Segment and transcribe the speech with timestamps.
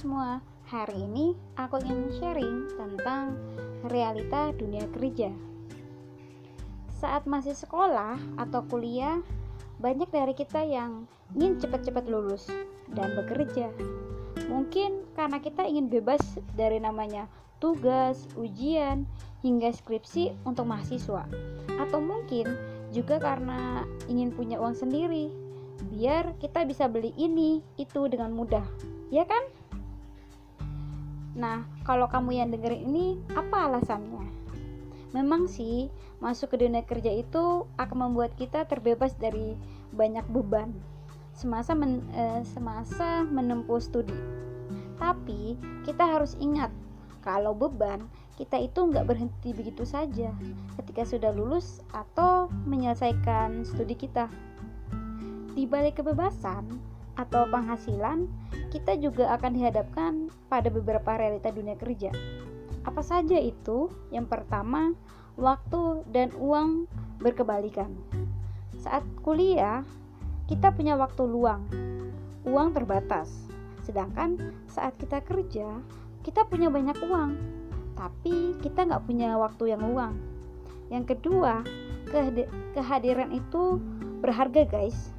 [0.00, 0.40] semua,
[0.70, 3.36] hari ini aku ingin sharing tentang
[3.90, 5.28] realita dunia kerja.
[7.02, 9.18] Saat masih sekolah atau kuliah,
[9.82, 12.48] banyak dari kita yang ingin cepat-cepat lulus
[12.94, 13.68] dan bekerja.
[14.46, 16.22] Mungkin karena kita ingin bebas
[16.56, 17.26] dari namanya
[17.58, 19.04] tugas, ujian,
[19.42, 21.26] hingga skripsi untuk mahasiswa.
[21.76, 22.46] Atau mungkin
[22.94, 25.28] juga karena ingin punya uang sendiri,
[25.90, 28.64] biar kita bisa beli ini, itu dengan mudah
[29.10, 29.42] ya kan?
[31.34, 34.26] Nah, kalau kamu yang dengerin ini, apa alasannya?
[35.10, 35.90] Memang sih,
[36.22, 39.58] masuk ke dunia kerja itu akan membuat kita terbebas dari
[39.90, 40.70] banyak beban
[41.34, 44.14] semasa men, eh, semasa menempuh studi.
[45.00, 45.56] Tapi
[45.88, 46.68] kita harus ingat
[47.24, 48.04] kalau beban
[48.36, 50.32] kita itu nggak berhenti begitu saja
[50.80, 54.28] ketika sudah lulus atau menyelesaikan studi kita.
[55.56, 56.68] Di balik kebebasan
[57.20, 58.24] atau penghasilan,
[58.72, 60.12] kita juga akan dihadapkan
[60.48, 62.08] pada beberapa realita dunia kerja.
[62.88, 63.92] Apa saja itu?
[64.08, 64.96] Yang pertama,
[65.36, 66.88] waktu dan uang
[67.20, 67.92] berkebalikan.
[68.80, 69.84] Saat kuliah,
[70.48, 71.68] kita punya waktu luang,
[72.48, 73.28] uang terbatas.
[73.84, 75.68] Sedangkan saat kita kerja,
[76.24, 77.36] kita punya banyak uang,
[77.96, 80.16] tapi kita nggak punya waktu yang luang.
[80.88, 81.60] Yang kedua,
[82.72, 83.78] kehadiran itu
[84.24, 85.12] berharga guys.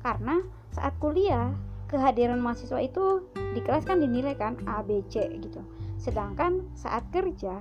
[0.00, 1.50] Karena saat kuliah,
[1.90, 5.60] kehadiran mahasiswa itu di kelas kan dinilai kan A, B, C gitu.
[5.98, 7.58] Sedangkan saat kerja,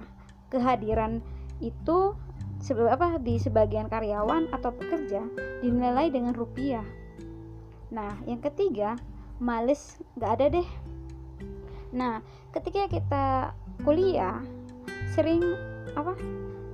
[0.54, 1.22] kehadiran
[1.60, 2.14] itu
[2.60, 5.24] sebab apa di sebagian karyawan atau pekerja
[5.64, 6.86] dinilai dengan rupiah.
[7.90, 9.00] Nah, yang ketiga,
[9.42, 10.70] males nggak ada deh.
[11.96, 12.22] Nah,
[12.54, 13.26] ketika kita
[13.82, 14.44] kuliah,
[15.18, 15.42] sering
[15.98, 16.14] apa?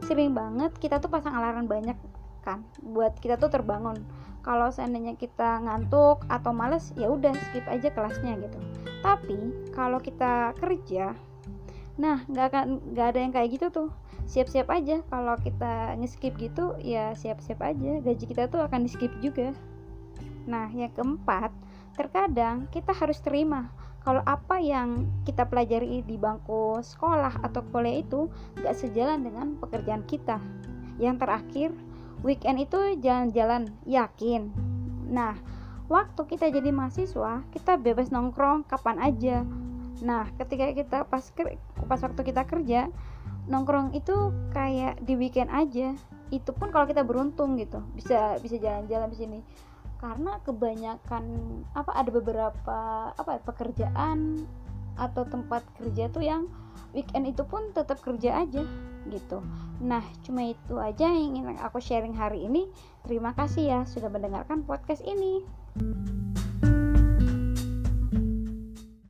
[0.04, 1.98] Sering banget kita tuh pasang alarm banyak
[2.46, 4.06] kan buat kita tuh terbangun
[4.46, 8.62] kalau seandainya kita ngantuk atau males ya udah skip aja kelasnya gitu.
[9.02, 9.38] Tapi
[9.74, 11.18] kalau kita kerja
[11.96, 13.90] nah nggak akan nggak ada yang kayak gitu tuh.
[14.30, 15.02] Siap-siap aja.
[15.10, 18.06] Kalau kita nge-skip gitu ya siap-siap aja.
[18.06, 19.50] Gaji kita tuh akan di skip juga.
[20.46, 21.50] Nah yang keempat
[21.98, 23.72] terkadang kita harus terima
[24.06, 28.30] kalau apa yang kita pelajari di bangku sekolah atau kuliah itu
[28.62, 30.38] gak sejalan dengan pekerjaan kita.
[31.02, 31.70] Yang terakhir
[32.26, 34.50] weekend itu jalan-jalan yakin?
[35.06, 35.38] Nah
[35.86, 39.46] waktu kita jadi mahasiswa kita bebas nongkrong kapan aja.
[40.02, 41.22] Nah ketika kita pas
[41.86, 42.90] pas waktu kita kerja
[43.46, 45.94] nongkrong itu kayak di weekend aja.
[46.34, 49.40] Itu pun kalau kita beruntung gitu bisa bisa jalan-jalan di sini.
[50.02, 51.24] Karena kebanyakan
[51.78, 52.80] apa ada beberapa
[53.14, 54.44] apa ya, pekerjaan
[54.98, 56.50] atau tempat kerja tuh yang
[56.96, 58.64] weekend itu pun tetap kerja aja
[59.10, 59.42] gitu.
[59.84, 62.68] Nah, cuma itu aja yang ingin aku sharing hari ini.
[63.06, 65.46] Terima kasih ya sudah mendengarkan podcast ini.